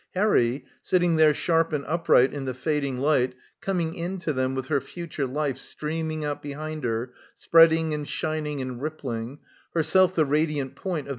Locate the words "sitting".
0.81-1.15